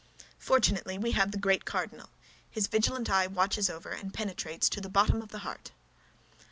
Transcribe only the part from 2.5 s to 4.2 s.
vigilant eye watches over and